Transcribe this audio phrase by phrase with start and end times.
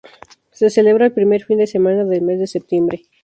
[0.49, 3.03] Se celebra el primer fin de semana del mes de septiembre.